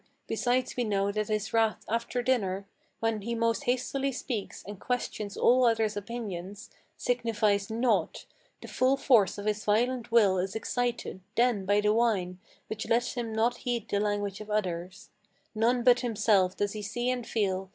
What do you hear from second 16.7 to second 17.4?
he see and